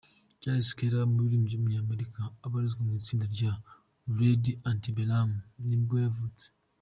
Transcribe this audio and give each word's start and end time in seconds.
Charles 0.41 0.73
Kelley, 0.77 1.03
umuririmbyi 1.09 1.53
w’umunyamerika, 1.55 2.21
ubarizwa 2.47 2.81
mu 2.87 2.91
itsinda 2.99 3.25
rya 3.35 3.51
Lady 4.19 4.51
Antebellum 4.69 5.29
ni 5.69 5.77
bwo 5.83 5.97
yavutse. 6.05 6.45